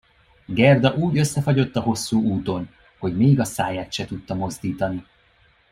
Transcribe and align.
Gerda 0.49 0.93
úgy 0.93 1.17
összefagyott 1.17 1.75
a 1.75 1.79
hosszú 1.81 2.21
úton, 2.21 2.69
hogy 2.99 3.17
még 3.17 3.39
a 3.39 3.43
száját 3.43 3.91
se 3.91 4.05
tudta 4.05 4.33
mozdítani. 4.35 5.05